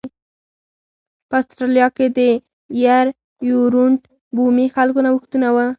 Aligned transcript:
په 1.29 1.35
اسټرالیا 1.41 1.87
کې 1.95 2.05
د 2.17 2.19
یر 2.83 3.07
یورونټ 3.49 4.01
بومي 4.35 4.67
خلکو 4.75 4.99
نوښتونه 5.05 5.47
و 5.53 5.57